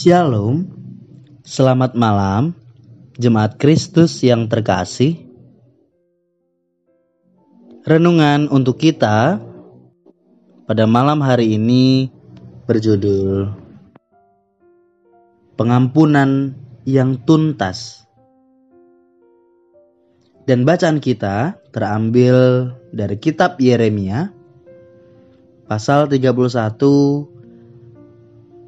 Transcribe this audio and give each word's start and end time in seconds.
Shalom, 0.00 0.64
selamat 1.44 1.92
malam, 1.92 2.56
jemaat 3.20 3.60
Kristus 3.60 4.24
yang 4.24 4.48
terkasih. 4.48 5.28
Renungan 7.84 8.48
untuk 8.48 8.80
kita 8.80 9.36
pada 10.64 10.84
malam 10.88 11.20
hari 11.20 11.52
ini 11.52 12.08
berjudul 12.64 13.52
Pengampunan 15.60 16.56
yang 16.88 17.20
Tuntas. 17.20 18.08
Dan 20.48 20.64
bacaan 20.64 21.04
kita 21.04 21.60
terambil 21.76 22.72
dari 22.88 23.20
kitab 23.20 23.60
Yeremia 23.60 24.32
pasal 25.68 26.08
31 26.08 27.29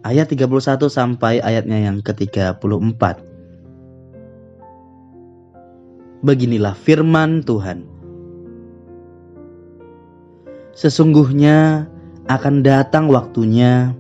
ayat 0.03 0.31
31 0.31 0.91
sampai 0.91 1.39
ayatnya 1.39 1.79
yang 1.91 2.03
ke-34. 2.03 3.03
Beginilah 6.23 6.75
firman 6.79 7.43
Tuhan. 7.43 7.87
Sesungguhnya 10.75 11.87
akan 12.31 12.63
datang 12.63 13.11
waktunya, 13.11 13.91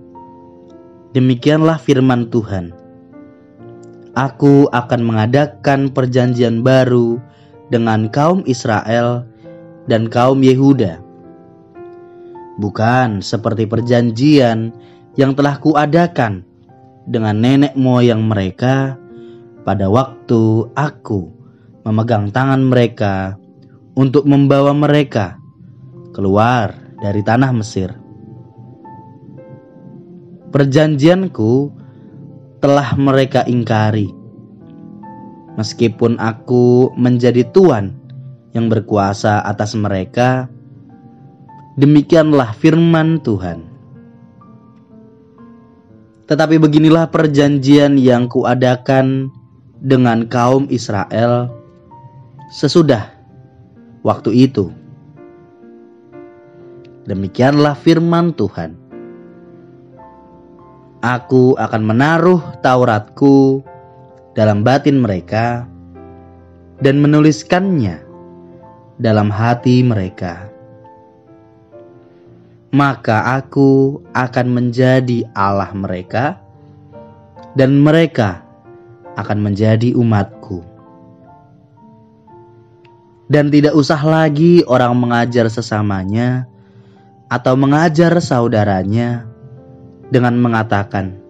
demikianlah 1.14 1.78
firman 1.78 2.30
Tuhan. 2.30 2.74
Aku 4.12 4.68
akan 4.70 5.00
mengadakan 5.02 5.90
perjanjian 5.90 6.60
baru 6.62 7.18
dengan 7.72 8.12
kaum 8.12 8.44
Israel 8.44 9.24
dan 9.88 10.06
kaum 10.06 10.44
Yehuda. 10.44 11.00
Bukan 12.60 13.24
seperti 13.24 13.64
perjanjian 13.64 14.76
yang 15.18 15.36
telah 15.36 15.60
kuadakan 15.60 16.44
dengan 17.04 17.36
nenek 17.36 17.74
moyang 17.76 18.24
mereka 18.24 18.96
pada 19.62 19.86
waktu 19.90 20.70
aku 20.74 21.30
memegang 21.82 22.30
tangan 22.30 22.62
mereka 22.62 23.36
untuk 23.98 24.24
membawa 24.24 24.72
mereka 24.72 25.36
keluar 26.14 26.72
dari 27.02 27.20
tanah 27.20 27.50
Mesir. 27.52 27.90
Perjanjianku 30.52 31.72
telah 32.60 32.94
mereka 33.00 33.42
ingkari, 33.48 34.12
meskipun 35.56 36.20
aku 36.20 36.92
menjadi 36.94 37.48
tuan 37.50 37.96
yang 38.52 38.68
berkuasa 38.68 39.40
atas 39.42 39.72
mereka. 39.72 40.46
Demikianlah 41.80 42.52
firman 42.52 43.24
Tuhan. 43.24 43.71
Tetapi 46.32 46.56
beginilah 46.56 47.12
perjanjian 47.12 48.00
yang 48.00 48.24
kuadakan 48.24 49.28
dengan 49.84 50.24
kaum 50.32 50.64
Israel 50.72 51.52
sesudah 52.48 53.12
waktu 54.00 54.48
itu. 54.48 54.72
Demikianlah 57.04 57.76
firman 57.76 58.32
Tuhan. 58.32 58.80
Aku 61.04 61.52
akan 61.60 61.82
menaruh 61.84 62.40
Tauratku 62.64 63.60
dalam 64.32 64.64
batin 64.64 65.04
mereka 65.04 65.68
dan 66.80 66.96
menuliskannya 66.96 68.00
dalam 68.96 69.28
hati 69.28 69.84
mereka 69.84 70.48
maka 72.72 73.36
aku 73.36 74.00
akan 74.16 74.46
menjadi 74.48 75.28
Allah 75.36 75.68
mereka, 75.76 76.40
dan 77.52 77.76
mereka 77.84 78.40
akan 79.20 79.44
menjadi 79.44 79.92
umatku. 79.92 80.64
Dan 83.28 83.52
tidak 83.52 83.76
usah 83.76 84.00
lagi 84.00 84.64
orang 84.64 84.96
mengajar 84.96 85.52
sesamanya 85.52 86.48
atau 87.28 87.56
mengajar 87.60 88.12
saudaranya 88.24 89.28
dengan 90.08 90.40
mengatakan, 90.40 91.20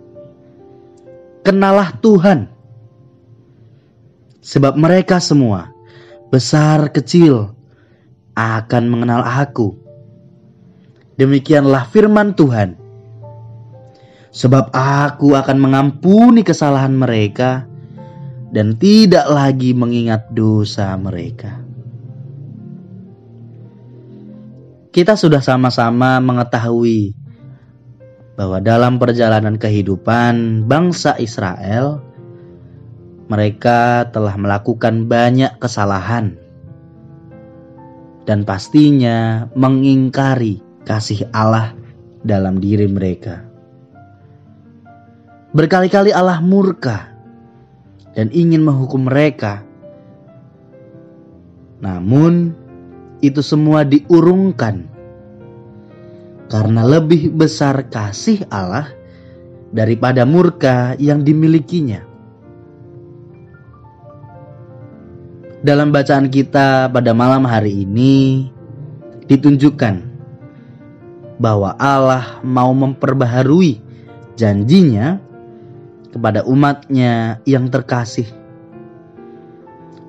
"Kenalah 1.43 1.91
Tuhan." 1.99 2.51
Sebab 4.43 4.75
mereka 4.75 5.23
semua, 5.23 5.71
besar 6.31 6.91
kecil, 6.91 7.55
akan 8.35 8.83
mengenal 8.91 9.23
Aku 9.23 9.82
Demikianlah 11.21 11.89
firman 11.93 12.33
Tuhan. 12.33 12.81
Sebab 14.33 14.73
aku 14.73 15.37
akan 15.37 15.59
mengampuni 15.61 16.41
kesalahan 16.41 16.97
mereka 16.97 17.69
dan 18.53 18.81
tidak 18.81 19.29
lagi 19.29 19.77
mengingat 19.77 20.33
dosa 20.33 20.97
mereka. 20.97 21.61
Kita 24.93 25.17
sudah 25.17 25.41
sama-sama 25.41 26.21
mengetahui 26.21 27.17
bahwa 28.37 28.61
dalam 28.61 28.97
perjalanan 28.97 29.57
kehidupan 29.57 30.65
bangsa 30.69 31.17
Israel, 31.17 32.01
mereka 33.29 34.09
telah 34.13 34.37
melakukan 34.37 35.09
banyak 35.09 35.57
kesalahan 35.61 36.37
dan 38.29 38.45
pastinya 38.45 39.49
mengingkari 39.57 40.61
kasih 40.83 41.27
Allah 41.31 41.75
dalam 42.23 42.59
diri 42.59 42.87
mereka. 42.87 43.43
Berkali-kali 45.53 46.15
Allah 46.15 46.41
murka 46.41 47.13
dan 48.17 48.33
ingin 48.33 48.65
menghukum 48.65 49.05
mereka. 49.05 49.61
Namun, 51.83 52.55
itu 53.21 53.43
semua 53.45 53.85
diurungkan 53.85 54.87
karena 56.49 56.85
lebih 56.85 57.33
besar 57.33 57.87
kasih 57.89 58.45
Allah 58.49 58.89
daripada 59.73 60.29
murka 60.29 60.95
yang 61.01 61.25
dimilikinya. 61.25 62.05
Dalam 65.63 65.95
bacaan 65.95 66.27
kita 66.27 66.91
pada 66.91 67.15
malam 67.15 67.47
hari 67.47 67.87
ini 67.87 68.51
ditunjukkan 69.31 70.12
bahwa 71.43 71.75
Allah 71.75 72.39
mau 72.47 72.71
memperbaharui 72.71 73.83
janjinya 74.39 75.19
kepada 76.15 76.47
umatnya 76.47 77.43
yang 77.43 77.67
terkasih 77.67 78.31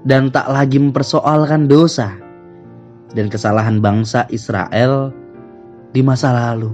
dan 0.05 0.29
tak 0.29 0.45
lagi 0.45 0.77
mempersoalkan 0.77 1.65
dosa 1.65 2.13
dan 3.17 3.33
kesalahan 3.33 3.81
bangsa 3.81 4.29
Israel 4.29 5.09
di 5.89 6.05
masa 6.05 6.29
lalu. 6.29 6.69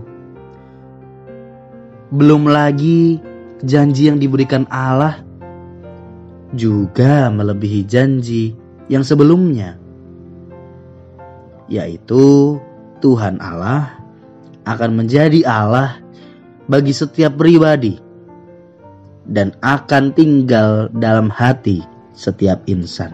Belum 2.09 2.49
lagi 2.49 3.21
janji 3.63 4.11
yang 4.11 4.19
diberikan 4.19 4.67
Allah 4.67 5.21
juga 6.57 7.29
melebihi 7.29 7.85
janji 7.85 8.57
yang 8.89 9.05
sebelumnya, 9.05 9.77
yaitu 11.69 12.57
Tuhan 12.97 13.37
Allah 13.37 13.98
akan 14.67 14.91
menjadi 15.03 15.45
Allah 15.47 15.99
bagi 16.69 16.91
setiap 16.91 17.39
pribadi 17.39 17.97
dan 19.29 19.53
akan 19.61 20.11
tinggal 20.17 20.89
dalam 20.89 21.29
hati 21.29 21.85
setiap 22.17 22.65
insan. 22.65 23.13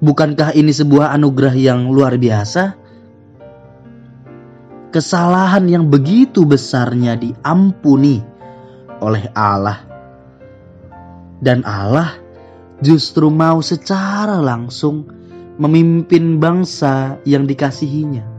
Bukankah 0.00 0.52
ini 0.52 0.72
sebuah 0.76 1.16
anugerah 1.16 1.56
yang 1.56 1.88
luar 1.88 2.20
biasa? 2.20 2.76
Kesalahan 4.92 5.68
yang 5.68 5.88
begitu 5.88 6.44
besarnya 6.48 7.16
diampuni 7.16 8.20
oleh 9.00 9.28
Allah, 9.36 9.84
dan 11.40 11.60
Allah 11.68 12.16
justru 12.80 13.28
mau 13.28 13.60
secara 13.60 14.40
langsung 14.40 15.08
memimpin 15.56 16.40
bangsa 16.40 17.20
yang 17.28 17.44
dikasihinya. 17.44 18.35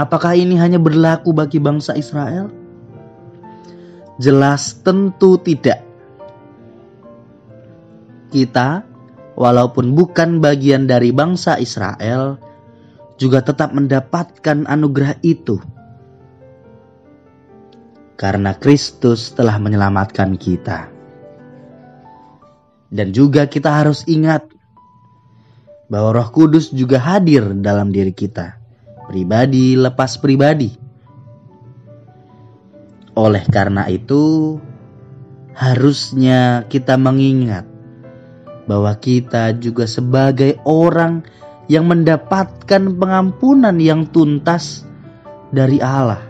Apakah 0.00 0.32
ini 0.32 0.56
hanya 0.56 0.80
berlaku 0.80 1.36
bagi 1.36 1.60
bangsa 1.60 1.92
Israel? 1.92 2.48
Jelas 4.16 4.80
tentu 4.80 5.36
tidak. 5.36 5.84
Kita, 8.32 8.80
walaupun 9.36 9.92
bukan 9.92 10.40
bagian 10.40 10.88
dari 10.88 11.12
bangsa 11.12 11.60
Israel, 11.60 12.40
juga 13.20 13.44
tetap 13.44 13.76
mendapatkan 13.76 14.64
anugerah 14.64 15.20
itu. 15.20 15.60
Karena 18.16 18.56
Kristus 18.56 19.36
telah 19.36 19.60
menyelamatkan 19.60 20.40
kita. 20.40 20.88
Dan 22.88 23.12
juga 23.12 23.44
kita 23.44 23.68
harus 23.68 24.08
ingat 24.08 24.48
bahwa 25.92 26.16
Roh 26.16 26.28
Kudus 26.32 26.72
juga 26.72 26.96
hadir 26.96 27.52
dalam 27.60 27.92
diri 27.92 28.16
kita 28.16 28.59
pribadi 29.10 29.74
lepas 29.74 30.14
pribadi. 30.22 30.70
Oleh 33.18 33.42
karena 33.50 33.90
itu, 33.90 34.54
harusnya 35.58 36.62
kita 36.70 36.94
mengingat 36.94 37.66
bahwa 38.70 38.94
kita 38.94 39.50
juga 39.58 39.90
sebagai 39.90 40.62
orang 40.62 41.26
yang 41.66 41.90
mendapatkan 41.90 42.86
pengampunan 42.94 43.74
yang 43.82 44.06
tuntas 44.14 44.86
dari 45.50 45.82
Allah. 45.82 46.22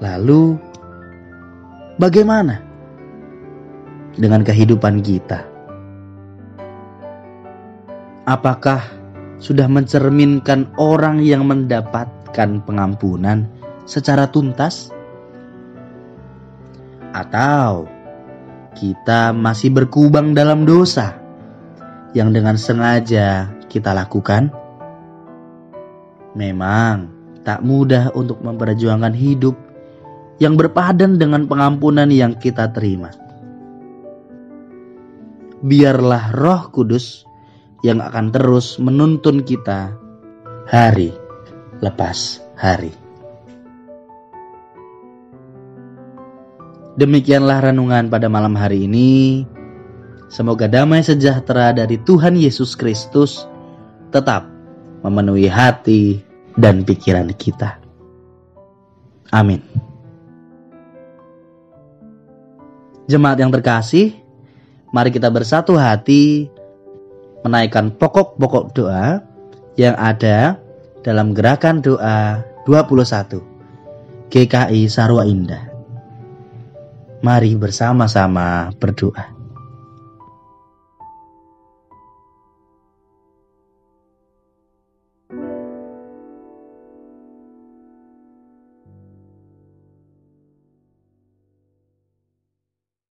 Lalu, 0.00 0.56
bagaimana 2.00 2.64
dengan 4.16 4.40
kehidupan 4.40 5.04
kita? 5.04 5.44
Apakah 8.24 8.97
sudah 9.38 9.70
mencerminkan 9.70 10.66
orang 10.78 11.22
yang 11.22 11.46
mendapatkan 11.46 12.62
pengampunan 12.66 13.46
secara 13.86 14.26
tuntas? 14.30 14.90
Atau 17.14 17.88
kita 18.78 19.34
masih 19.34 19.74
berkubang 19.74 20.36
dalam 20.36 20.62
dosa 20.62 21.16
yang 22.12 22.34
dengan 22.34 22.58
sengaja 22.58 23.50
kita 23.66 23.94
lakukan? 23.94 24.50
Memang 26.36 27.10
tak 27.42 27.64
mudah 27.64 28.12
untuk 28.12 28.38
memperjuangkan 28.44 29.14
hidup 29.16 29.56
yang 30.38 30.54
berpadan 30.54 31.18
dengan 31.18 31.50
pengampunan 31.50 32.06
yang 32.12 32.38
kita 32.38 32.70
terima. 32.70 33.10
Biarlah 35.58 36.30
Roh 36.38 36.70
Kudus 36.70 37.27
yang 37.86 38.02
akan 38.02 38.34
terus 38.34 38.76
menuntun 38.82 39.46
kita 39.46 39.94
hari 40.66 41.14
lepas 41.78 42.42
hari. 42.58 42.90
Demikianlah 46.98 47.70
renungan 47.70 48.10
pada 48.10 48.26
malam 48.26 48.58
hari 48.58 48.90
ini. 48.90 49.46
Semoga 50.26 50.66
damai 50.66 51.00
sejahtera 51.06 51.70
dari 51.70 51.94
Tuhan 52.02 52.34
Yesus 52.34 52.74
Kristus 52.74 53.46
tetap 54.10 54.50
memenuhi 55.06 55.46
hati 55.46 56.20
dan 56.58 56.82
pikiran 56.82 57.30
kita. 57.38 57.78
Amin. 59.30 59.62
Jemaat 63.08 63.40
yang 63.40 63.54
terkasih, 63.54 64.12
mari 64.92 65.08
kita 65.08 65.32
bersatu 65.32 65.78
hati 65.78 66.50
menaikkan 67.46 67.94
pokok-pokok 67.94 68.74
doa 68.74 69.22
yang 69.78 69.94
ada 69.94 70.58
dalam 71.06 71.30
gerakan 71.32 71.78
doa 71.78 72.42
21 72.66 73.40
GKI 74.28 74.90
Sarwa 74.90 75.24
Indah. 75.24 75.70
Mari 77.24 77.54
bersama-sama 77.58 78.70
berdoa. 78.78 79.37